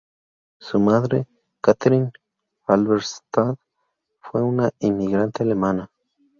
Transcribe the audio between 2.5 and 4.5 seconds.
Halberstadt, fue